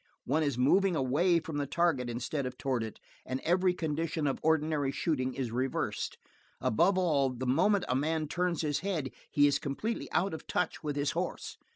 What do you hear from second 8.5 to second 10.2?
his head he is completely